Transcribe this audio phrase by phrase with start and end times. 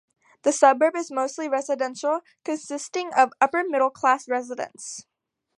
[0.41, 5.05] The suburb is mostly residential, consisting of upper-middle class residents.